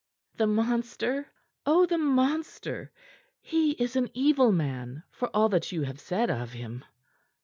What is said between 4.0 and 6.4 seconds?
evil man for all that you have said